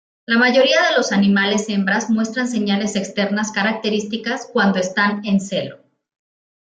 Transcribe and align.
La 0.25 0.39
mayoría 0.39 0.81
de 0.89 0.95
los 0.97 1.11
animales 1.11 1.69
hembras 1.69 2.09
muestran 2.09 2.47
señales 2.47 2.95
externas 2.95 3.51
características 3.51 4.49
cuando 4.51 4.79
están 4.79 5.23
"en 5.25 5.39
celo". 5.39 5.77